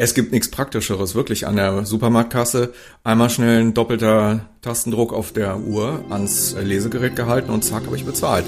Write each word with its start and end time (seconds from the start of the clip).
Es 0.00 0.14
gibt 0.14 0.30
nichts 0.30 0.48
Praktischeres, 0.48 1.16
wirklich 1.16 1.48
an 1.48 1.56
der 1.56 1.84
Supermarktkasse. 1.84 2.72
Einmal 3.02 3.30
schnell 3.30 3.62
ein 3.62 3.74
doppelter 3.74 4.48
Tastendruck 4.62 5.12
auf 5.12 5.32
der 5.32 5.58
Uhr 5.58 6.04
ans 6.08 6.54
Lesegerät 6.56 7.16
gehalten 7.16 7.50
und 7.50 7.64
zack, 7.64 7.84
habe 7.84 7.96
ich 7.96 8.04
bezahlt. 8.04 8.44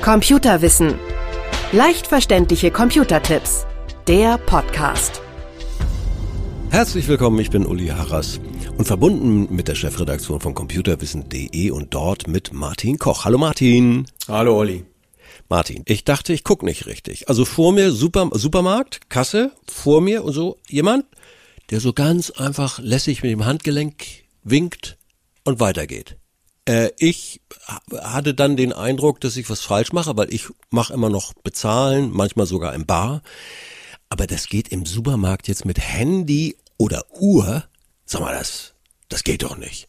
Computerwissen. 0.00 0.94
Leicht 1.72 2.06
verständliche 2.06 2.70
Computertipps. 2.70 3.66
Der 4.06 4.38
Podcast. 4.38 5.20
Herzlich 6.70 7.08
willkommen, 7.08 7.40
ich 7.40 7.50
bin 7.50 7.66
Uli 7.66 7.88
Harras 7.88 8.38
und 8.78 8.84
verbunden 8.84 9.52
mit 9.52 9.66
der 9.66 9.74
Chefredaktion 9.74 10.38
von 10.38 10.54
computerwissen.de 10.54 11.72
und 11.72 11.94
dort 11.94 12.28
mit 12.28 12.52
Martin 12.52 12.96
Koch. 12.96 13.24
Hallo 13.24 13.38
Martin. 13.38 14.06
Hallo 14.28 14.56
Olli. 14.56 14.84
Martin, 15.48 15.82
ich 15.86 16.04
dachte, 16.04 16.32
ich 16.32 16.44
guck 16.44 16.62
nicht 16.62 16.86
richtig. 16.86 17.28
Also 17.28 17.44
vor 17.44 17.72
mir 17.72 17.92
Super, 17.92 18.30
Supermarkt, 18.32 19.10
Kasse, 19.10 19.52
vor 19.66 20.00
mir 20.00 20.24
und 20.24 20.32
so 20.32 20.58
jemand, 20.68 21.04
der 21.70 21.80
so 21.80 21.92
ganz 21.92 22.30
einfach 22.30 22.78
lässig 22.78 23.22
mit 23.22 23.32
dem 23.32 23.44
Handgelenk 23.44 24.04
winkt 24.42 24.98
und 25.44 25.60
weitergeht. 25.60 26.16
Äh, 26.64 26.90
ich 26.98 27.40
hatte 27.92 28.34
dann 28.34 28.56
den 28.56 28.72
Eindruck, 28.72 29.20
dass 29.20 29.36
ich 29.36 29.50
was 29.50 29.60
falsch 29.60 29.92
mache, 29.92 30.16
weil 30.16 30.32
ich 30.32 30.46
mache 30.70 30.92
immer 30.92 31.10
noch 31.10 31.34
bezahlen, 31.34 32.10
manchmal 32.12 32.46
sogar 32.46 32.74
im 32.74 32.86
Bar. 32.86 33.22
Aber 34.08 34.26
das 34.26 34.48
geht 34.48 34.68
im 34.68 34.86
Supermarkt 34.86 35.48
jetzt 35.48 35.64
mit 35.64 35.78
Handy 35.78 36.56
oder 36.76 37.04
Uhr. 37.18 37.64
Sag 38.04 38.20
mal, 38.20 38.34
das, 38.34 38.74
das 39.08 39.24
geht 39.24 39.42
doch 39.42 39.56
nicht. 39.56 39.88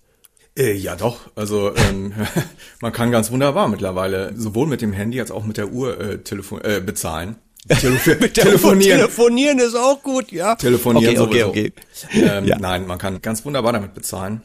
Äh, 0.58 0.74
ja, 0.74 0.96
doch. 0.96 1.32
Also 1.36 1.76
ähm, 1.76 2.14
man 2.82 2.92
kann 2.92 3.12
ganz 3.12 3.32
wunderbar 3.32 3.68
mittlerweile 3.68 4.34
sowohl 4.36 4.68
mit 4.68 4.82
dem 4.82 4.94
Handy 4.94 5.20
als 5.20 5.32
auch 5.32 5.44
mit 5.44 5.58
der 5.58 5.72
Uhr 5.72 6.00
äh, 6.00 6.18
telefon 6.20 6.62
äh, 6.64 6.80
bezahlen. 6.80 7.38
Telef 7.70 8.04
telefonieren. 8.34 8.98
Telefonieren 8.98 9.60
ist 9.60 9.76
auch 9.76 10.04
gut, 10.04 10.34
ja. 10.34 10.56
Telefonieren 10.56 11.18
okay, 11.18 11.44
okay, 11.44 11.72
okay. 11.72 11.74
Ähm, 12.12 12.46
ja. 12.46 12.60
Nein, 12.60 12.86
man 12.86 12.98
kann 12.98 13.22
ganz 13.22 13.46
wunderbar 13.46 13.72
damit 13.72 13.94
bezahlen. 13.94 14.42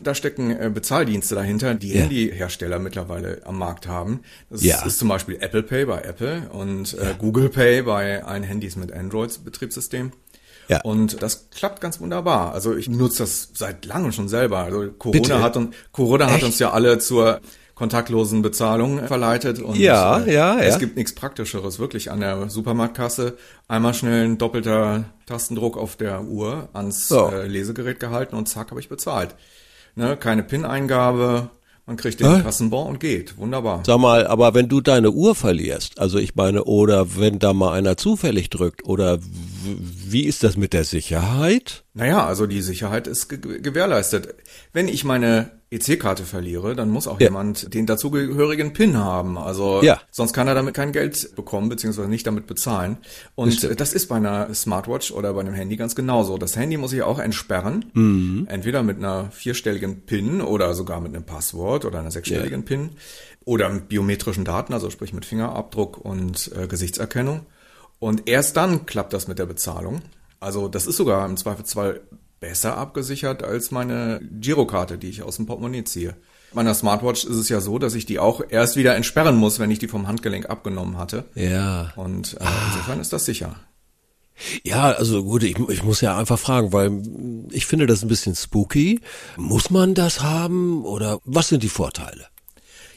Da 0.00 0.14
stecken 0.14 0.50
äh, 0.50 0.70
Bezahldienste 0.72 1.34
dahinter, 1.34 1.74
die 1.74 1.94
ja. 1.94 2.02
Handyhersteller 2.02 2.78
mittlerweile 2.78 3.40
am 3.44 3.58
Markt 3.58 3.88
haben. 3.88 4.20
Das 4.50 4.62
ja. 4.62 4.84
ist 4.84 4.98
zum 4.98 5.08
Beispiel 5.08 5.38
Apple 5.40 5.62
Pay 5.62 5.86
bei 5.86 6.02
Apple 6.02 6.50
und 6.50 6.94
äh, 6.98 7.14
Google 7.18 7.48
Pay 7.48 7.82
bei 7.82 8.22
allen 8.22 8.42
Handys 8.44 8.76
mit 8.76 8.92
Android-Betriebssystem. 8.92 10.12
Ja. 10.68 10.82
Und 10.82 11.22
das 11.22 11.48
klappt 11.50 11.80
ganz 11.80 12.00
wunderbar. 12.00 12.52
Also 12.52 12.76
ich 12.76 12.88
nutze 12.88 13.22
das 13.22 13.50
seit 13.54 13.86
langem 13.86 14.12
schon 14.12 14.28
selber. 14.28 14.58
Also 14.58 14.90
Corona 14.98 15.20
Bitte? 15.20 15.42
hat 15.42 15.56
uns 15.56 15.74
Corona 15.92 16.26
Echt? 16.26 16.34
hat 16.34 16.42
uns 16.42 16.58
ja 16.58 16.70
alle 16.72 16.98
zur 16.98 17.40
kontaktlosen 17.74 18.42
Bezahlung 18.42 19.06
verleitet. 19.06 19.60
Und 19.60 19.76
ja, 19.76 20.18
äh, 20.18 20.34
ja, 20.34 20.56
ja. 20.56 20.60
Es 20.60 20.78
gibt 20.78 20.96
nichts 20.96 21.14
Praktischeres, 21.14 21.78
wirklich 21.78 22.10
an 22.10 22.20
der 22.20 22.50
Supermarktkasse. 22.50 23.38
Einmal 23.68 23.94
schnell 23.94 24.24
ein 24.24 24.36
doppelter 24.36 25.04
Tastendruck 25.26 25.78
auf 25.78 25.94
der 25.96 26.22
Uhr 26.24 26.68
ans 26.72 27.06
so. 27.08 27.28
äh, 27.30 27.46
Lesegerät 27.46 28.00
gehalten 28.00 28.34
und 28.34 28.48
zack, 28.48 28.70
habe 28.70 28.80
ich 28.80 28.88
bezahlt. 28.88 29.36
Ne, 29.94 30.16
keine 30.16 30.42
PIN-Eingabe, 30.42 31.50
man 31.88 31.96
kriegt 31.96 32.20
den 32.20 32.36
Hä? 32.36 32.42
Kassenbon 32.42 32.86
und 32.86 33.00
geht. 33.00 33.38
Wunderbar. 33.38 33.82
Sag 33.84 33.98
mal, 33.98 34.26
aber 34.26 34.52
wenn 34.52 34.68
du 34.68 34.82
deine 34.82 35.10
Uhr 35.10 35.34
verlierst, 35.34 35.98
also 35.98 36.18
ich 36.18 36.34
meine, 36.34 36.64
oder 36.64 37.16
wenn 37.16 37.38
da 37.38 37.54
mal 37.54 37.72
einer 37.72 37.96
zufällig 37.96 38.50
drückt, 38.50 38.84
oder 38.84 39.18
wie 39.24 40.24
ist 40.24 40.44
das 40.44 40.58
mit 40.58 40.74
der 40.74 40.84
Sicherheit? 40.84 41.84
Naja, 41.94 42.26
also 42.26 42.46
die 42.46 42.60
Sicherheit 42.60 43.06
ist 43.06 43.28
ge 43.28 43.60
gewährleistet. 43.60 44.34
Wenn 44.74 44.86
ich 44.86 45.04
meine 45.04 45.57
EC-Karte 45.70 46.24
verliere, 46.24 46.74
dann 46.74 46.88
muss 46.88 47.06
auch 47.06 47.20
ja. 47.20 47.26
jemand 47.26 47.74
den 47.74 47.84
dazugehörigen 47.84 48.72
PIN 48.72 48.96
haben. 48.96 49.36
Also 49.36 49.82
ja. 49.82 50.00
sonst 50.10 50.32
kann 50.32 50.48
er 50.48 50.54
damit 50.54 50.74
kein 50.74 50.92
Geld 50.92 51.34
bekommen, 51.36 51.68
beziehungsweise 51.68 52.08
nicht 52.08 52.26
damit 52.26 52.46
bezahlen. 52.46 52.96
Und 53.34 53.62
das, 53.62 53.76
das 53.76 53.92
ist 53.92 54.06
bei 54.06 54.16
einer 54.16 54.54
Smartwatch 54.54 55.10
oder 55.12 55.34
bei 55.34 55.40
einem 55.40 55.52
Handy 55.52 55.76
ganz 55.76 55.94
genauso. 55.94 56.38
Das 56.38 56.56
Handy 56.56 56.78
muss 56.78 56.94
ich 56.94 57.02
auch 57.02 57.18
entsperren. 57.18 57.84
Mhm. 57.92 58.46
Entweder 58.48 58.82
mit 58.82 58.96
einer 58.96 59.30
vierstelligen 59.30 60.02
PIN 60.06 60.40
oder 60.40 60.72
sogar 60.74 61.00
mit 61.00 61.14
einem 61.14 61.24
Passwort 61.24 61.84
oder 61.84 61.98
einer 61.98 62.10
sechsstelligen 62.10 62.60
ja. 62.60 62.66
PIN. 62.66 62.90
Oder 63.44 63.68
mit 63.70 63.88
biometrischen 63.88 64.44
Daten, 64.44 64.74
also 64.74 64.90
sprich 64.90 65.14
mit 65.14 65.24
Fingerabdruck 65.24 65.98
und 65.98 66.50
äh, 66.54 66.66
Gesichtserkennung. 66.66 67.46
Und 67.98 68.28
erst 68.28 68.56
dann 68.56 68.86
klappt 68.86 69.12
das 69.12 69.28
mit 69.28 69.38
der 69.38 69.46
Bezahlung. 69.46 70.02
Also 70.40 70.68
das 70.68 70.86
ist 70.86 70.96
sogar 70.96 71.26
im 71.26 71.36
Zweifelsfall 71.36 72.00
besser 72.40 72.76
abgesichert 72.76 73.42
als 73.42 73.70
meine 73.70 74.20
Girokarte, 74.40 74.98
die 74.98 75.08
ich 75.08 75.22
aus 75.22 75.36
dem 75.36 75.46
Portemonnaie 75.46 75.84
ziehe. 75.84 76.16
Bei 76.52 76.62
einer 76.62 76.74
Smartwatch 76.74 77.24
ist 77.24 77.36
es 77.36 77.48
ja 77.48 77.60
so, 77.60 77.78
dass 77.78 77.94
ich 77.94 78.06
die 78.06 78.18
auch 78.18 78.40
erst 78.48 78.76
wieder 78.76 78.96
entsperren 78.96 79.36
muss, 79.36 79.58
wenn 79.58 79.70
ich 79.70 79.78
die 79.78 79.88
vom 79.88 80.08
Handgelenk 80.08 80.48
abgenommen 80.48 80.96
hatte. 80.96 81.24
Ja. 81.34 81.92
Und 81.96 82.34
äh, 82.34 82.44
ah. 82.44 82.52
insofern 82.68 83.00
ist 83.00 83.12
das 83.12 83.26
sicher. 83.26 83.56
Ja, 84.62 84.92
also 84.92 85.24
gut, 85.24 85.42
ich, 85.42 85.58
ich 85.68 85.82
muss 85.82 86.00
ja 86.00 86.16
einfach 86.16 86.38
fragen, 86.38 86.72
weil 86.72 87.02
ich 87.50 87.66
finde 87.66 87.86
das 87.86 88.02
ein 88.02 88.08
bisschen 88.08 88.34
spooky. 88.34 89.00
Muss 89.36 89.70
man 89.70 89.94
das 89.94 90.22
haben 90.22 90.84
oder 90.84 91.18
was 91.24 91.48
sind 91.48 91.62
die 91.62 91.68
Vorteile? 91.68 92.26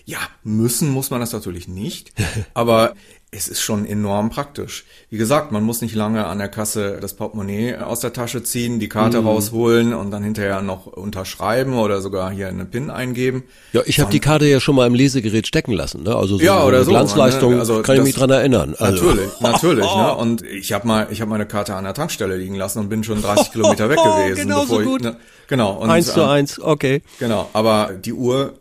Ja, 0.05 0.19
müssen 0.43 0.89
muss 0.89 1.09
man 1.09 1.19
das 1.19 1.33
natürlich 1.33 1.67
nicht, 1.67 2.13
aber 2.53 2.93
es 3.33 3.47
ist 3.47 3.61
schon 3.61 3.85
enorm 3.85 4.29
praktisch. 4.29 4.83
Wie 5.09 5.17
gesagt, 5.17 5.53
man 5.53 5.63
muss 5.63 5.81
nicht 5.81 5.95
lange 5.95 6.25
an 6.25 6.37
der 6.37 6.49
Kasse 6.49 6.97
das 6.99 7.13
Portemonnaie 7.13 7.77
aus 7.77 8.01
der 8.01 8.11
Tasche 8.11 8.43
ziehen, 8.43 8.81
die 8.81 8.89
Karte 8.89 9.21
mm. 9.21 9.27
rausholen 9.27 9.93
und 9.93 10.11
dann 10.11 10.21
hinterher 10.21 10.61
noch 10.61 10.85
unterschreiben 10.85 11.75
oder 11.75 12.01
sogar 12.01 12.29
hier 12.29 12.49
eine 12.49 12.65
PIN 12.65 12.89
eingeben. 12.89 13.43
Ja, 13.71 13.83
ich 13.85 14.01
habe 14.01 14.11
die 14.11 14.19
Karte 14.19 14.45
ja 14.47 14.59
schon 14.59 14.75
mal 14.75 14.85
im 14.85 14.95
Lesegerät 14.95 15.47
stecken 15.47 15.71
lassen, 15.71 16.03
ne? 16.03 16.13
Also 16.13 16.37
so 16.37 16.43
ja, 16.43 16.65
oder 16.65 16.83
so, 16.83 16.91
Glanzleistung, 16.91 17.53
ne? 17.53 17.59
also 17.59 17.81
kann 17.81 17.95
ich 17.95 18.03
mich 18.03 18.15
dran 18.15 18.31
erinnern. 18.31 18.75
Also. 18.77 19.05
Natürlich, 19.05 19.31
natürlich, 19.39 19.95
ne? 19.95 20.15
Und 20.15 20.41
ich 20.41 20.73
habe 20.73 20.85
mal, 20.85 21.07
ich 21.09 21.21
habe 21.21 21.31
meine 21.31 21.45
Karte 21.45 21.75
an 21.75 21.85
der 21.85 21.93
Tankstelle 21.93 22.35
liegen 22.35 22.55
lassen 22.55 22.79
und 22.79 22.89
bin 22.89 23.05
schon 23.05 23.21
30 23.21 23.51
Kilometer 23.53 23.89
weg 23.89 23.97
gewesen, 23.97 24.41
genau 24.41 24.61
bevor 24.63 24.83
so 24.83 24.89
gut. 24.89 25.01
ich, 25.01 25.07
ne? 25.07 25.17
genau. 25.47 25.71
Und, 25.75 25.89
eins 25.89 26.11
zu 26.11 26.19
ähm, 26.19 26.27
eins, 26.27 26.59
okay. 26.59 27.01
Genau, 27.17 27.49
aber 27.53 27.93
die 27.93 28.11
Uhr 28.11 28.55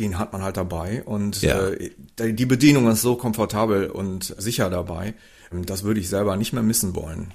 den 0.00 0.18
hat 0.18 0.32
man 0.32 0.42
halt 0.42 0.56
dabei 0.56 1.02
und 1.04 1.42
ja. 1.42 1.68
äh, 1.68 2.32
die 2.32 2.46
Bedienung 2.46 2.88
ist 2.88 3.02
so 3.02 3.16
komfortabel 3.16 3.90
und 3.90 4.34
sicher 4.38 4.70
dabei. 4.70 5.14
Das 5.52 5.82
würde 5.82 6.00
ich 6.00 6.08
selber 6.08 6.36
nicht 6.36 6.52
mehr 6.52 6.62
missen 6.62 6.94
wollen. 6.94 7.34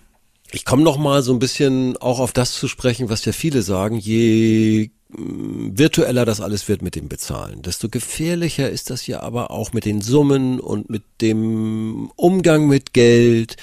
Ich 0.55 0.63
komme 0.63 0.83
noch 0.83 0.97
mal 0.97 1.21
so 1.21 1.33
ein 1.33 1.39
bisschen 1.39 1.97
auch 1.97 2.19
auf 2.19 2.31
das 2.31 2.53
zu 2.53 2.69
sprechen, 2.69 3.09
was 3.09 3.25
ja 3.25 3.33
viele 3.33 3.61
sagen, 3.61 3.97
je 3.97 4.89
mm, 5.09 5.77
virtueller 5.77 6.23
das 6.23 6.39
alles 6.39 6.69
wird 6.69 6.81
mit 6.81 6.95
dem 6.95 7.09
Bezahlen, 7.09 7.61
desto 7.61 7.89
gefährlicher 7.89 8.69
ist 8.69 8.89
das 8.89 9.05
ja 9.05 9.19
aber 9.19 9.51
auch 9.51 9.73
mit 9.73 9.83
den 9.83 9.99
Summen 9.99 10.61
und 10.61 10.89
mit 10.89 11.03
dem 11.19 12.09
Umgang 12.15 12.69
mit 12.69 12.93
Geld. 12.93 13.57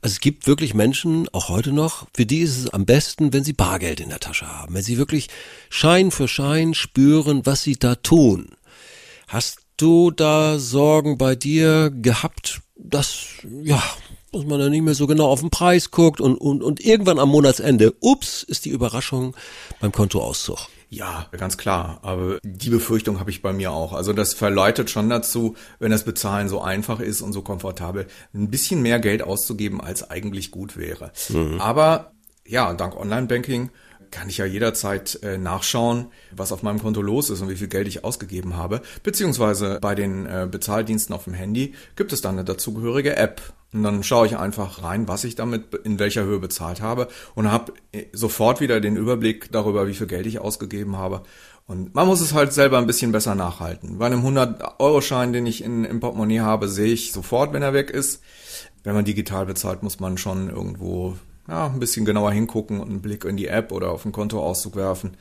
Also 0.00 0.14
es 0.14 0.20
gibt 0.20 0.46
wirklich 0.46 0.72
Menschen, 0.72 1.28
auch 1.34 1.50
heute 1.50 1.72
noch, 1.72 2.06
für 2.14 2.24
die 2.24 2.38
ist 2.38 2.56
es 2.56 2.70
am 2.70 2.86
besten, 2.86 3.34
wenn 3.34 3.44
sie 3.44 3.52
Bargeld 3.52 4.00
in 4.00 4.08
der 4.08 4.20
Tasche 4.20 4.48
haben, 4.48 4.72
wenn 4.72 4.82
sie 4.82 4.96
wirklich 4.96 5.28
Schein 5.68 6.10
für 6.10 6.26
Schein 6.26 6.72
spüren, 6.72 7.44
was 7.44 7.64
sie 7.64 7.76
da 7.76 7.96
tun. 7.96 8.52
Hast 9.28 9.58
du 9.76 10.10
da 10.10 10.58
Sorgen 10.58 11.18
bei 11.18 11.36
dir 11.36 11.90
gehabt, 11.90 12.62
dass, 12.76 13.26
ja, 13.62 13.82
dass 14.32 14.44
man 14.44 14.58
da 14.58 14.68
nicht 14.68 14.82
mehr 14.82 14.94
so 14.94 15.06
genau 15.06 15.26
auf 15.26 15.40
den 15.40 15.50
Preis 15.50 15.90
guckt 15.90 16.20
und, 16.20 16.36
und, 16.36 16.62
und 16.62 16.80
irgendwann 16.80 17.18
am 17.18 17.28
Monatsende, 17.28 17.94
ups, 18.00 18.42
ist 18.42 18.64
die 18.64 18.70
Überraschung 18.70 19.36
beim 19.80 19.92
Kontoauszug? 19.92 20.68
Ja, 20.92 21.28
ganz 21.30 21.56
klar. 21.56 22.00
Aber 22.02 22.38
die 22.42 22.68
Befürchtung 22.68 23.20
habe 23.20 23.30
ich 23.30 23.42
bei 23.42 23.52
mir 23.52 23.70
auch. 23.70 23.92
Also 23.92 24.12
das 24.12 24.34
verleitet 24.34 24.90
schon 24.90 25.08
dazu, 25.08 25.54
wenn 25.78 25.92
das 25.92 26.04
Bezahlen 26.04 26.48
so 26.48 26.60
einfach 26.60 26.98
ist 26.98 27.22
und 27.22 27.32
so 27.32 27.42
komfortabel, 27.42 28.08
ein 28.34 28.50
bisschen 28.50 28.82
mehr 28.82 28.98
Geld 28.98 29.22
auszugeben, 29.22 29.80
als 29.80 30.10
eigentlich 30.10 30.50
gut 30.50 30.76
wäre. 30.76 31.12
Mhm. 31.28 31.60
Aber 31.60 32.12
ja, 32.44 32.74
dank 32.74 32.96
Online-Banking 32.96 33.70
kann 34.10 34.28
ich 34.28 34.38
ja 34.38 34.44
jederzeit 34.44 35.22
äh, 35.22 35.38
nachschauen, 35.38 36.06
was 36.32 36.52
auf 36.52 36.62
meinem 36.62 36.80
Konto 36.80 37.02
los 37.02 37.30
ist 37.30 37.40
und 37.40 37.48
wie 37.48 37.56
viel 37.56 37.68
Geld 37.68 37.88
ich 37.88 38.04
ausgegeben 38.04 38.56
habe. 38.56 38.82
Beziehungsweise 39.02 39.78
bei 39.80 39.94
den 39.94 40.26
äh, 40.26 40.48
Bezahldiensten 40.50 41.14
auf 41.14 41.24
dem 41.24 41.34
Handy 41.34 41.74
gibt 41.96 42.12
es 42.12 42.20
dann 42.20 42.34
eine 42.34 42.44
dazugehörige 42.44 43.16
App. 43.16 43.40
Und 43.72 43.84
dann 43.84 44.02
schaue 44.02 44.26
ich 44.26 44.36
einfach 44.36 44.82
rein, 44.82 45.06
was 45.06 45.22
ich 45.22 45.36
damit 45.36 45.74
in 45.84 46.00
welcher 46.00 46.24
Höhe 46.24 46.40
bezahlt 46.40 46.80
habe 46.80 47.06
und 47.36 47.52
habe 47.52 47.72
äh, 47.92 48.06
sofort 48.12 48.60
wieder 48.60 48.80
den 48.80 48.96
Überblick 48.96 49.52
darüber, 49.52 49.86
wie 49.86 49.94
viel 49.94 50.08
Geld 50.08 50.26
ich 50.26 50.40
ausgegeben 50.40 50.96
habe. 50.96 51.22
Und 51.66 51.94
man 51.94 52.08
muss 52.08 52.20
es 52.20 52.34
halt 52.34 52.52
selber 52.52 52.78
ein 52.78 52.88
bisschen 52.88 53.12
besser 53.12 53.36
nachhalten. 53.36 53.98
Bei 53.98 54.06
einem 54.06 54.26
100-Euro-Schein, 54.26 55.32
den 55.32 55.46
ich 55.46 55.62
in, 55.62 55.84
im 55.84 56.00
Portemonnaie 56.00 56.40
habe, 56.40 56.66
sehe 56.66 56.92
ich 56.92 57.12
sofort, 57.12 57.52
wenn 57.52 57.62
er 57.62 57.72
weg 57.72 57.90
ist. 57.90 58.22
Wenn 58.82 58.94
man 58.94 59.04
digital 59.04 59.46
bezahlt, 59.46 59.84
muss 59.84 60.00
man 60.00 60.18
schon 60.18 60.50
irgendwo 60.50 61.16
ja, 61.50 61.66
ein 61.66 61.80
bisschen 61.80 62.04
genauer 62.06 62.32
hingucken 62.32 62.80
und 62.80 62.88
einen 62.88 63.02
Blick 63.02 63.24
in 63.24 63.36
die 63.36 63.48
App 63.48 63.72
oder 63.72 63.90
auf 63.90 64.04
den 64.04 64.12
Kontoauszug 64.12 64.76
werfen. 64.76 65.16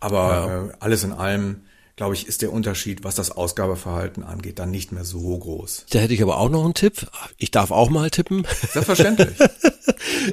Aber 0.00 0.68
ja. 0.68 0.74
alles 0.80 1.04
in 1.04 1.12
allem, 1.12 1.62
glaube 1.94 2.14
ich, 2.14 2.26
ist 2.26 2.42
der 2.42 2.52
Unterschied, 2.52 3.04
was 3.04 3.14
das 3.14 3.30
Ausgabeverhalten 3.30 4.24
angeht, 4.24 4.58
dann 4.58 4.72
nicht 4.72 4.90
mehr 4.90 5.04
so 5.04 5.38
groß. 5.38 5.86
Da 5.90 6.00
hätte 6.00 6.14
ich 6.14 6.22
aber 6.22 6.38
auch 6.38 6.50
noch 6.50 6.64
einen 6.64 6.74
Tipp. 6.74 7.06
Ich 7.36 7.52
darf 7.52 7.70
auch 7.70 7.90
mal 7.90 8.10
tippen. 8.10 8.46
Selbstverständlich. 8.72 9.38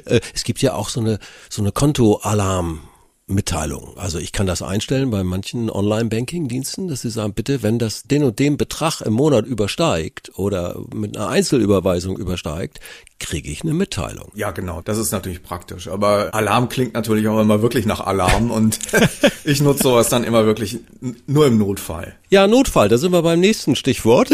Äh, 0.04 0.20
es 0.34 0.44
gibt 0.44 0.60
ja 0.62 0.74
auch 0.74 0.88
so 0.90 1.00
eine, 1.00 1.18
so 1.48 1.62
eine 1.62 1.72
Kontoalarm 1.72 2.80
Mitteilungen. 3.28 3.98
Also 3.98 4.18
ich 4.18 4.30
kann 4.30 4.46
das 4.46 4.62
einstellen 4.62 5.10
bei 5.10 5.24
manchen 5.24 5.68
Online-Banking-Diensten, 5.68 6.86
dass 6.86 7.00
sie 7.00 7.10
sagen, 7.10 7.34
bitte, 7.34 7.62
wenn 7.64 7.80
das 7.80 8.04
den 8.04 8.22
und 8.22 8.38
den 8.38 8.56
Betrag 8.56 9.00
im 9.00 9.14
Monat 9.14 9.46
übersteigt 9.46 10.38
oder 10.38 10.78
mit 10.94 11.16
einer 11.16 11.28
Einzelüberweisung 11.28 12.16
übersteigt, 12.18 12.78
kriege 13.18 13.50
ich 13.50 13.62
eine 13.62 13.74
Mitteilung. 13.74 14.30
Ja, 14.34 14.52
genau. 14.52 14.80
Das 14.80 14.98
ist 14.98 15.10
natürlich 15.10 15.42
praktisch. 15.42 15.88
Aber 15.88 16.34
Alarm 16.34 16.68
klingt 16.68 16.94
natürlich 16.94 17.26
auch 17.26 17.40
immer 17.40 17.62
wirklich 17.62 17.84
nach 17.84 18.00
Alarm 18.00 18.50
und 18.52 18.78
ich 19.44 19.60
nutze 19.60 19.82
sowas 19.82 20.08
dann 20.08 20.22
immer 20.22 20.46
wirklich 20.46 20.78
nur 21.26 21.48
im 21.48 21.58
Notfall. 21.58 22.14
Ja, 22.30 22.46
Notfall, 22.46 22.88
da 22.88 22.96
sind 22.96 23.10
wir 23.12 23.22
beim 23.22 23.40
nächsten 23.40 23.74
Stichwort. 23.74 24.30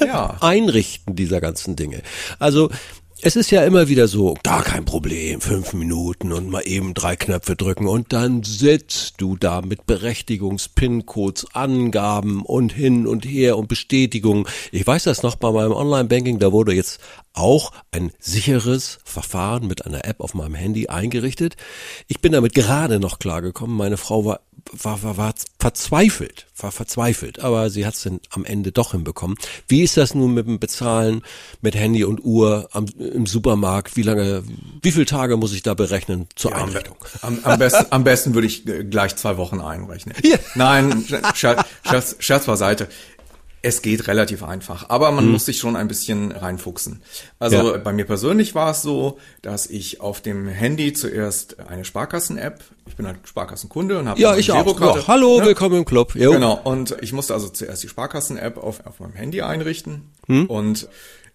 Ja. 0.00 0.36
Einrichten 0.40 1.14
dieser 1.14 1.40
ganzen 1.40 1.76
Dinge. 1.76 2.02
Also 2.40 2.70
es 3.24 3.36
ist 3.36 3.52
ja 3.52 3.64
immer 3.64 3.86
wieder 3.86 4.08
so, 4.08 4.34
gar 4.42 4.64
kein 4.64 4.84
Problem, 4.84 5.40
fünf 5.40 5.74
Minuten 5.74 6.32
und 6.32 6.50
mal 6.50 6.66
eben 6.66 6.92
drei 6.92 7.14
Knöpfe 7.14 7.54
drücken 7.54 7.86
und 7.86 8.12
dann 8.12 8.42
sitzt 8.42 9.20
du 9.20 9.36
da 9.36 9.62
mit 9.62 9.86
Berechtigungs-PIN-Codes, 9.86 11.46
Angaben 11.54 12.42
und 12.42 12.72
hin 12.72 13.06
und 13.06 13.24
her 13.24 13.58
und 13.58 13.68
Bestätigung. 13.68 14.48
Ich 14.72 14.84
weiß 14.84 15.04
das 15.04 15.22
noch 15.22 15.36
bei 15.36 15.52
meinem 15.52 15.70
Online-Banking, 15.70 16.40
da 16.40 16.50
wurde 16.50 16.72
jetzt 16.72 16.98
auch 17.34 17.72
ein 17.90 18.12
sicheres 18.18 18.98
Verfahren 19.04 19.66
mit 19.66 19.86
einer 19.86 20.04
App 20.04 20.20
auf 20.20 20.34
meinem 20.34 20.54
Handy 20.54 20.88
eingerichtet. 20.88 21.56
Ich 22.08 22.20
bin 22.20 22.32
damit 22.32 22.54
gerade 22.54 23.00
noch 23.00 23.18
klargekommen. 23.18 23.76
Meine 23.76 23.96
Frau 23.96 24.24
war 24.24 24.40
war, 24.70 25.02
war, 25.02 25.16
war 25.16 25.34
verzweifelt, 25.58 26.46
war 26.56 26.72
verzweifelt, 26.72 27.40
aber 27.40 27.70
sie 27.70 27.84
hat 27.84 27.94
es 27.94 28.02
dann 28.02 28.20
am 28.30 28.44
Ende 28.44 28.72
doch 28.72 28.92
hinbekommen. 28.92 29.36
Wie 29.68 29.82
ist 29.82 29.96
das 29.96 30.14
nun 30.14 30.34
mit 30.34 30.46
dem 30.46 30.58
Bezahlen 30.58 31.22
mit 31.60 31.74
Handy 31.74 32.04
und 32.04 32.24
Uhr 32.24 32.68
am, 32.72 32.86
im 32.98 33.26
Supermarkt? 33.26 33.96
Wie 33.96 34.02
lange, 34.02 34.44
wie 34.80 34.92
viele 34.92 35.06
Tage 35.06 35.36
muss 35.36 35.52
ich 35.52 35.62
da 35.62 35.74
berechnen 35.74 36.26
zur 36.36 36.52
ja, 36.52 36.58
Einrichtung? 36.58 36.96
Am, 37.20 37.38
am, 37.42 37.58
besten, 37.58 37.86
am 37.90 38.04
besten 38.04 38.34
würde 38.34 38.46
ich 38.46 38.64
gleich 38.64 39.16
zwei 39.16 39.36
Wochen 39.36 39.60
einrechnen. 39.60 40.14
Ja. 40.22 40.36
Nein, 40.54 41.04
Scherz, 41.34 41.64
Scherz, 41.84 42.16
Scherz 42.18 42.46
beiseite. 42.46 42.88
Es 43.64 43.80
geht 43.80 44.08
relativ 44.08 44.42
einfach, 44.42 44.90
aber 44.90 45.12
man 45.12 45.26
mhm. 45.26 45.32
muss 45.32 45.44
sich 45.44 45.58
schon 45.58 45.76
ein 45.76 45.86
bisschen 45.86 46.32
reinfuchsen. 46.32 47.00
Also 47.38 47.74
ja. 47.74 47.78
bei 47.78 47.92
mir 47.92 48.04
persönlich 48.04 48.56
war 48.56 48.72
es 48.72 48.82
so, 48.82 49.18
dass 49.40 49.66
ich 49.66 50.00
auf 50.00 50.20
dem 50.20 50.48
Handy 50.48 50.92
zuerst 50.92 51.60
eine 51.60 51.84
Sparkassen-App, 51.84 52.60
ich 52.86 52.96
bin 52.96 53.06
halt 53.06 53.18
Sparkassenkunde 53.24 54.00
und 54.00 54.08
habe 54.08 54.20
ja, 54.20 54.36
ich 54.36 54.50
auch. 54.50 54.80
Ja, 54.80 55.06
hallo, 55.06 55.38
ne? 55.38 55.46
willkommen 55.46 55.76
im 55.76 55.84
Club. 55.84 56.16
Jo. 56.16 56.32
Genau, 56.32 56.60
und 56.64 56.96
ich 57.02 57.12
musste 57.12 57.34
also 57.34 57.48
zuerst 57.48 57.84
die 57.84 57.88
Sparkassen-App 57.88 58.58
auf, 58.58 58.84
auf 58.84 58.98
meinem 58.98 59.14
Handy 59.14 59.42
einrichten 59.42 60.10
mhm. 60.26 60.46
und 60.46 60.88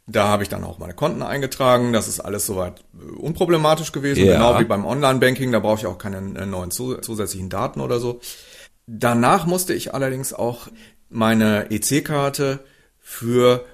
da 0.06 0.28
habe 0.28 0.44
ich 0.44 0.50
dann 0.50 0.64
auch 0.64 0.80
meine 0.80 0.94
Konten 0.94 1.22
eingetragen. 1.22 1.92
Das 1.92 2.08
ist 2.08 2.22
alles 2.22 2.46
soweit 2.46 2.84
unproblematisch 3.18 3.92
gewesen, 3.92 4.26
ja. 4.26 4.34
genau 4.34 4.60
wie 4.60 4.66
beim 4.66 4.86
Online-Banking. 4.86 5.52
Da 5.52 5.60
brauche 5.60 5.80
ich 5.80 5.86
auch 5.86 5.98
keine 5.98 6.18
äh, 6.18 6.46
neuen 6.46 6.72
zusätzlichen 6.72 7.50
Daten 7.50 7.82
oder 7.82 8.00
so. 8.00 8.22
Danach 8.86 9.46
musste 9.46 9.74
ich 9.74 9.94
allerdings 9.94 10.34
auch 10.34 10.70
meine 11.10 11.72
EC-Karte 11.72 12.60
für 13.00 13.66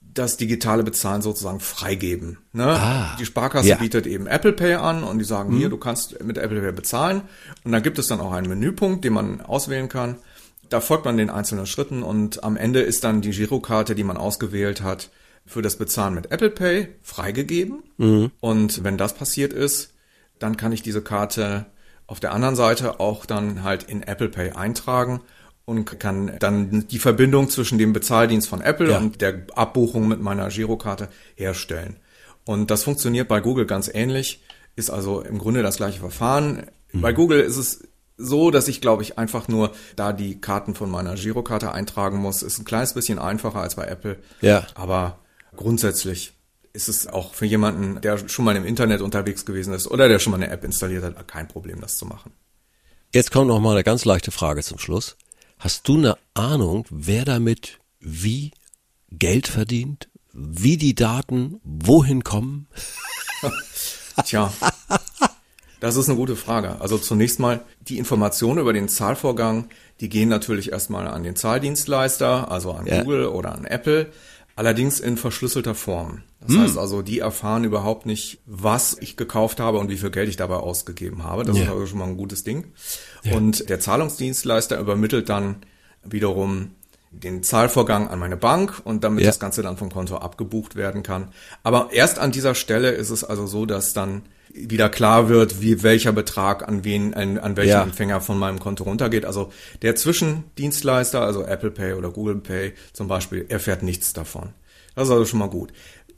das 0.00 0.36
digitale 0.36 0.82
Bezahlen 0.82 1.22
sozusagen 1.22 1.60
freigeben. 1.60 2.38
Ne? 2.52 2.66
Ah, 2.66 3.16
die 3.18 3.26
Sparkasse 3.26 3.68
ja. 3.68 3.76
bietet 3.76 4.06
eben 4.06 4.26
Apple 4.26 4.52
Pay 4.52 4.74
an 4.74 5.04
und 5.04 5.18
die 5.18 5.24
sagen, 5.24 5.54
mhm. 5.54 5.58
hier, 5.58 5.68
du 5.68 5.76
kannst 5.76 6.22
mit 6.24 6.38
Apple 6.38 6.60
Pay 6.60 6.72
bezahlen. 6.72 7.22
Und 7.64 7.72
dann 7.72 7.82
gibt 7.82 7.98
es 7.98 8.08
dann 8.08 8.20
auch 8.20 8.32
einen 8.32 8.48
Menüpunkt, 8.48 9.04
den 9.04 9.12
man 9.12 9.40
auswählen 9.40 9.88
kann. 9.88 10.16
Da 10.68 10.80
folgt 10.80 11.04
man 11.04 11.16
den 11.16 11.30
einzelnen 11.30 11.66
Schritten 11.66 12.02
und 12.02 12.44
am 12.44 12.56
Ende 12.56 12.80
ist 12.80 13.04
dann 13.04 13.20
die 13.20 13.30
Girokarte, 13.30 13.94
die 13.94 14.04
man 14.04 14.16
ausgewählt 14.16 14.82
hat, 14.82 15.10
für 15.46 15.62
das 15.62 15.76
Bezahlen 15.76 16.14
mit 16.14 16.30
Apple 16.30 16.50
Pay 16.50 16.88
freigegeben. 17.02 17.82
Mhm. 17.96 18.32
Und 18.40 18.84
wenn 18.84 18.98
das 18.98 19.14
passiert 19.14 19.52
ist, 19.52 19.94
dann 20.38 20.56
kann 20.56 20.72
ich 20.72 20.82
diese 20.82 21.00
Karte 21.00 21.66
auf 22.06 22.20
der 22.20 22.32
anderen 22.32 22.56
Seite 22.56 23.00
auch 23.00 23.24
dann 23.24 23.62
halt 23.62 23.84
in 23.84 24.02
Apple 24.02 24.28
Pay 24.28 24.52
eintragen 24.52 25.20
und 25.68 26.00
kann 26.00 26.32
dann 26.38 26.88
die 26.88 26.98
Verbindung 26.98 27.50
zwischen 27.50 27.76
dem 27.76 27.92
Bezahldienst 27.92 28.48
von 28.48 28.62
Apple 28.62 28.90
ja. 28.90 28.96
und 28.96 29.20
der 29.20 29.42
Abbuchung 29.54 30.08
mit 30.08 30.18
meiner 30.18 30.48
Girokarte 30.48 31.10
herstellen. 31.34 31.96
Und 32.46 32.70
das 32.70 32.84
funktioniert 32.84 33.28
bei 33.28 33.40
Google 33.40 33.66
ganz 33.66 33.90
ähnlich, 33.92 34.42
ist 34.76 34.88
also 34.88 35.20
im 35.20 35.36
Grunde 35.36 35.62
das 35.62 35.76
gleiche 35.76 36.00
Verfahren. 36.00 36.70
Mhm. 36.92 37.02
Bei 37.02 37.12
Google 37.12 37.40
ist 37.40 37.58
es 37.58 37.82
so, 38.16 38.50
dass 38.50 38.66
ich 38.66 38.80
glaube 38.80 39.02
ich 39.02 39.18
einfach 39.18 39.46
nur 39.46 39.72
da 39.94 40.14
die 40.14 40.40
Karten 40.40 40.74
von 40.74 40.90
meiner 40.90 41.16
Girokarte 41.16 41.70
eintragen 41.70 42.16
muss. 42.16 42.42
Ist 42.42 42.58
ein 42.58 42.64
kleines 42.64 42.94
bisschen 42.94 43.18
einfacher 43.18 43.60
als 43.60 43.74
bei 43.74 43.84
Apple. 43.84 44.16
Ja. 44.40 44.66
Aber 44.74 45.18
grundsätzlich 45.54 46.32
ist 46.72 46.88
es 46.88 47.08
auch 47.08 47.34
für 47.34 47.44
jemanden, 47.44 48.00
der 48.00 48.26
schon 48.26 48.46
mal 48.46 48.56
im 48.56 48.64
Internet 48.64 49.02
unterwegs 49.02 49.44
gewesen 49.44 49.74
ist 49.74 49.86
oder 49.86 50.08
der 50.08 50.18
schon 50.18 50.30
mal 50.30 50.38
eine 50.38 50.50
App 50.50 50.64
installiert 50.64 51.04
hat, 51.04 51.28
kein 51.28 51.46
Problem, 51.46 51.82
das 51.82 51.98
zu 51.98 52.06
machen. 52.06 52.32
Jetzt 53.12 53.32
kommt 53.32 53.48
noch 53.48 53.60
mal 53.60 53.72
eine 53.72 53.84
ganz 53.84 54.06
leichte 54.06 54.30
Frage 54.30 54.62
zum 54.62 54.78
Schluss. 54.78 55.18
Hast 55.58 55.88
du 55.88 55.96
eine 55.96 56.16
Ahnung, 56.34 56.86
wer 56.88 57.24
damit 57.24 57.80
wie 57.98 58.52
Geld 59.10 59.48
verdient? 59.48 60.08
Wie 60.32 60.76
die 60.76 60.94
Daten 60.94 61.60
wohin 61.64 62.22
kommen? 62.22 62.68
Tja, 64.24 64.52
das 65.80 65.96
ist 65.96 66.08
eine 66.08 66.16
gute 66.16 66.36
Frage. 66.36 66.80
Also 66.80 66.96
zunächst 66.96 67.40
mal 67.40 67.64
die 67.80 67.98
Informationen 67.98 68.60
über 68.60 68.72
den 68.72 68.88
Zahlvorgang, 68.88 69.68
die 70.00 70.08
gehen 70.08 70.28
natürlich 70.28 70.70
erstmal 70.70 71.08
an 71.08 71.24
den 71.24 71.34
Zahldienstleister, 71.34 72.52
also 72.52 72.70
an 72.72 72.86
ja. 72.86 73.02
Google 73.02 73.26
oder 73.26 73.52
an 73.52 73.64
Apple, 73.64 74.12
allerdings 74.58 74.98
in 74.98 75.16
verschlüsselter 75.16 75.76
Form. 75.76 76.22
Das 76.40 76.56
hm. 76.56 76.62
heißt 76.62 76.78
also, 76.78 77.00
die 77.00 77.20
erfahren 77.20 77.62
überhaupt 77.62 78.06
nicht, 78.06 78.40
was 78.44 78.96
ich 79.00 79.16
gekauft 79.16 79.60
habe 79.60 79.78
und 79.78 79.88
wie 79.88 79.96
viel 79.96 80.10
Geld 80.10 80.28
ich 80.28 80.36
dabei 80.36 80.56
ausgegeben 80.56 81.22
habe. 81.22 81.44
Das 81.44 81.56
ja. 81.56 81.62
ist 81.62 81.70
also 81.70 81.86
schon 81.86 81.98
mal 81.98 82.08
ein 82.08 82.16
gutes 82.16 82.42
Ding. 82.42 82.72
Ja. 83.22 83.36
Und 83.36 83.68
der 83.68 83.78
Zahlungsdienstleister 83.78 84.80
übermittelt 84.80 85.28
dann 85.28 85.58
wiederum 86.02 86.72
den 87.12 87.44
Zahlvorgang 87.44 88.08
an 88.08 88.18
meine 88.18 88.36
Bank 88.36 88.82
und 88.82 89.04
damit 89.04 89.22
ja. 89.22 89.30
das 89.30 89.38
Ganze 89.38 89.62
dann 89.62 89.76
vom 89.76 89.92
Konto 89.92 90.16
abgebucht 90.16 90.74
werden 90.74 91.04
kann. 91.04 91.28
Aber 91.62 91.90
erst 91.92 92.18
an 92.18 92.32
dieser 92.32 92.56
Stelle 92.56 92.90
ist 92.90 93.10
es 93.10 93.22
also 93.22 93.46
so, 93.46 93.64
dass 93.64 93.92
dann 93.92 94.22
wieder 94.52 94.88
klar 94.88 95.28
wird, 95.28 95.60
wie 95.60 95.82
welcher 95.82 96.12
Betrag 96.12 96.66
an 96.66 96.84
wen, 96.84 97.14
an, 97.14 97.38
an 97.38 97.56
welchen 97.56 97.70
ja. 97.70 97.82
Empfänger 97.82 98.20
von 98.20 98.38
meinem 98.38 98.58
Konto 98.58 98.84
runtergeht. 98.84 99.24
Also 99.24 99.52
der 99.82 99.94
Zwischendienstleister, 99.94 101.20
also 101.20 101.44
Apple 101.44 101.70
Pay 101.70 101.94
oder 101.94 102.10
Google 102.10 102.36
Pay 102.36 102.72
zum 102.92 103.08
Beispiel, 103.08 103.46
erfährt 103.48 103.82
nichts 103.82 104.12
davon. 104.12 104.50
Das 104.94 105.08
ist 105.08 105.12
also 105.12 105.26
schon 105.26 105.38
mal 105.38 105.50
gut. 105.50 105.72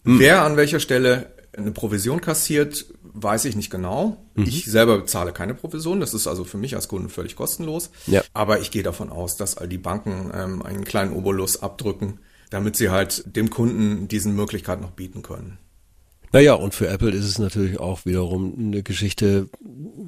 Mhm. 0.05 0.19
Wer 0.21 0.43
an 0.43 0.56
welcher 0.56 0.81
Stelle 0.81 1.32
eine 1.56 1.73
Provision 1.73 2.21
kassiert, 2.21 2.87
weiß 3.03 3.44
ich 3.44 3.56
nicht 3.56 3.71
genau. 3.71 4.17
Mhm. 4.35 4.44
Ich 4.44 4.65
selber 4.67 4.99
bezahle 4.99 5.33
keine 5.33 5.55
Provision. 5.55 6.00
Das 6.00 6.15
ist 6.15 6.26
also 6.26 6.44
für 6.44 6.59
mich 6.59 6.75
als 6.75 6.88
Kunde 6.88 7.09
völlig 7.09 7.37
kostenlos. 7.37 7.91
Ja. 8.06 8.23
Aber 8.33 8.61
ich 8.61 8.71
gehe 8.71 8.83
davon 8.83 9.11
aus, 9.11 9.37
dass 9.37 9.56
all 9.59 9.69
die 9.69 9.79
Banken 9.79 10.31
ähm, 10.35 10.62
einen 10.62 10.85
kleinen 10.85 11.12
Obolus 11.12 11.62
abdrücken, 11.62 12.21
damit 12.50 12.76
sie 12.76 12.91
halt 12.91 13.25
dem 13.37 13.50
Kunden 13.50 14.09
diesen 14.09 14.35
Möglichkeit 14.35 14.81
noch 14.81 14.93
bieten 14.93 15.23
können. 15.23 15.59
Naja, 16.32 16.55
und 16.55 16.75
für 16.75 16.87
Apple 16.87 17.11
ist 17.11 17.25
es 17.25 17.38
natürlich 17.38 17.81
auch 17.81 18.05
wiederum 18.05 18.55
eine 18.56 18.85
Geschichte, 18.85 19.49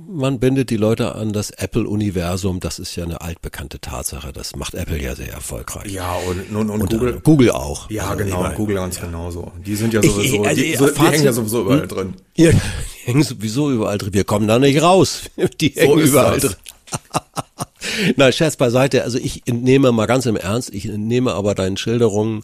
man 0.09 0.39
bindet 0.39 0.71
die 0.71 0.77
Leute 0.77 1.17
an 1.17 1.33
das 1.33 1.51
Apple-Universum, 1.51 2.61
das 2.61 2.79
ist 2.79 2.95
ja 2.95 3.05
eine 3.05 3.23
altbekannte 3.23 3.81
Tatsache, 3.81 4.33
das 4.33 4.55
macht 4.55 4.75
Apple 4.75 5.03
ja 5.03 5.17
sehr 5.17 5.33
erfolgreich. 5.33 5.91
Ja, 5.91 6.15
und, 6.29 6.55
und, 6.55 6.71
und, 6.71 6.81
und 6.83 6.91
Google, 6.91 7.21
Google 7.25 7.51
auch. 7.51 7.91
Ja, 7.91 8.11
also 8.11 8.25
genau, 8.25 8.43
meine, 8.43 8.55
Google 8.55 8.77
ganz 8.77 8.99
ja. 8.99 9.07
genauso. 9.07 9.51
Die 9.67 9.75
sind 9.75 9.93
ja 9.95 10.03
sowieso, 10.03 10.43
ich, 10.43 10.49
also, 10.49 10.63
die, 10.63 10.77
so, 10.77 10.89
die 10.89 11.01
hängen 11.01 11.25
ja 11.25 11.33
sowieso 11.33 11.63
überall 11.63 11.89
drin. 11.89 12.15
Ja, 12.37 12.51
die 12.53 13.07
hängen 13.07 13.23
sowieso 13.25 13.73
überall 13.73 13.99
drin, 13.99 14.15
wir 14.15 14.25
kommen 14.25 14.47
da 14.47 14.61
nicht 14.61 14.81
raus, 14.81 15.23
die 15.61 15.71
hängen 15.71 15.99
so 15.99 16.01
überall 16.01 16.39
das. 16.39 16.53
drin. 16.53 16.57
Na, 18.17 18.31
Scherz 18.31 18.57
beiseite. 18.57 19.03
Also 19.03 19.19
ich 19.19 19.43
entnehme 19.47 19.91
mal 19.91 20.07
ganz 20.07 20.27
im 20.27 20.37
Ernst, 20.37 20.73
ich 20.73 20.87
entnehme 20.87 21.35
aber 21.35 21.55
deinen 21.55 21.77
Schilderungen, 21.77 22.43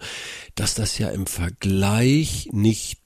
dass 0.55 0.75
das 0.75 0.99
ja 0.99 1.09
im 1.11 1.27
Vergleich 1.27 2.49
nicht 2.53 2.98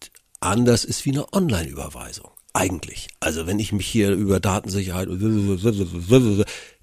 anders 0.42 0.84
ist 0.84 1.04
wie 1.04 1.12
eine 1.12 1.32
Online-Überweisung. 1.32 2.30
Eigentlich. 2.52 3.08
Also 3.20 3.46
wenn 3.46 3.58
ich 3.58 3.72
mich 3.72 3.86
hier 3.86 4.10
über 4.12 4.38
Datensicherheit, 4.38 5.08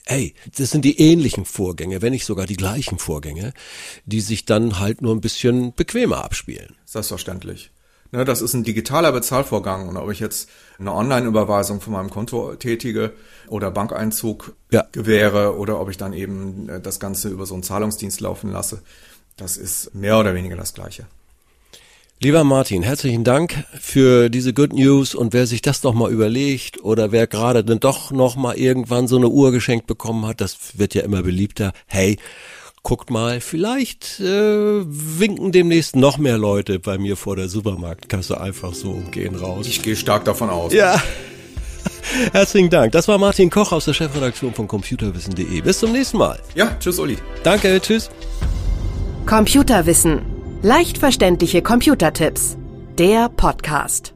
ey, 0.05 0.33
das 0.57 0.71
sind 0.71 0.83
die 0.83 0.99
ähnlichen 0.99 1.45
Vorgänge, 1.45 2.01
wenn 2.01 2.13
nicht 2.13 2.25
sogar 2.25 2.47
die 2.47 2.57
gleichen 2.57 2.97
Vorgänge, 2.97 3.53
die 4.05 4.21
sich 4.21 4.45
dann 4.45 4.79
halt 4.79 5.01
nur 5.01 5.13
ein 5.13 5.21
bisschen 5.21 5.73
bequemer 5.73 6.23
abspielen. 6.23 6.75
Selbstverständlich. 6.85 7.71
Ne, 8.11 8.25
das 8.25 8.41
ist 8.41 8.55
ein 8.55 8.63
digitaler 8.63 9.11
Bezahlvorgang 9.11 9.87
und 9.87 9.95
ob 9.95 10.09
ich 10.09 10.19
jetzt 10.19 10.49
eine 10.79 10.93
Online-Überweisung 10.93 11.79
von 11.79 11.93
meinem 11.93 12.09
Konto 12.09 12.55
tätige 12.55 13.13
oder 13.47 13.69
Bankeinzug 13.69 14.55
ja. 14.71 14.87
gewähre 14.91 15.55
oder 15.57 15.79
ob 15.79 15.91
ich 15.91 15.97
dann 15.97 16.13
eben 16.13 16.69
äh, 16.69 16.81
das 16.81 16.99
Ganze 16.99 17.29
über 17.29 17.45
so 17.45 17.53
einen 17.53 17.61
Zahlungsdienst 17.61 18.19
laufen 18.19 18.51
lasse, 18.51 18.81
das 19.37 19.57
ist 19.57 19.93
mehr 19.93 20.19
oder 20.19 20.33
weniger 20.33 20.55
das 20.55 20.73
Gleiche. 20.73 21.05
Lieber 22.21 22.43
Martin, 22.43 22.83
herzlichen 22.83 23.23
Dank 23.23 23.63
für 23.79 24.27
diese 24.27 24.53
Good 24.53 24.73
News 24.73 25.15
und 25.15 25.31
wer 25.31 25.47
sich 25.47 25.61
das 25.61 25.83
noch 25.83 25.93
mal 25.93 26.11
überlegt 26.11 26.83
oder 26.83 27.13
wer 27.13 27.27
gerade 27.27 27.63
dann 27.63 27.79
doch 27.79 28.11
noch 28.11 28.35
mal 28.35 28.57
irgendwann 28.57 29.07
so 29.07 29.15
eine 29.15 29.29
Uhr 29.29 29.53
geschenkt 29.53 29.87
bekommen 29.87 30.25
hat, 30.27 30.41
das 30.41 30.77
wird 30.77 30.93
ja 30.93 31.03
immer 31.03 31.23
beliebter. 31.23 31.71
Hey, 31.87 32.17
guckt 32.83 33.09
mal, 33.09 33.39
vielleicht 33.39 34.19
äh, 34.19 34.25
winken 34.25 35.53
demnächst 35.53 35.95
noch 35.95 36.17
mehr 36.17 36.37
Leute 36.37 36.79
bei 36.79 36.97
mir 36.97 37.15
vor 37.15 37.37
der 37.37 37.47
Supermarktkasse 37.47 38.41
einfach 38.41 38.73
so 38.73 38.89
und 38.89 39.13
gehen 39.13 39.35
raus. 39.35 39.65
Ich 39.65 39.81
gehe 39.81 39.95
stark 39.95 40.25
davon 40.25 40.49
aus. 40.49 40.73
Ja. 40.73 41.01
Herzlichen 42.33 42.69
Dank. 42.69 42.91
Das 42.91 43.07
war 43.07 43.17
Martin 43.17 43.49
Koch 43.49 43.71
aus 43.71 43.85
der 43.85 43.93
Chefredaktion 43.93 44.53
von 44.53 44.67
computerwissen.de. 44.67 45.61
Bis 45.61 45.79
zum 45.79 45.93
nächsten 45.93 46.17
Mal. 46.17 46.37
Ja, 46.53 46.75
tschüss 46.81 46.99
Uli. 46.99 47.17
Danke, 47.43 47.79
tschüss. 47.79 48.09
Computerwissen. 49.25 50.38
Leicht 50.61 50.97
verständliche 50.97 51.61
Computertipps. 51.61 52.57
Der 52.97 53.29
Podcast. 53.29 54.13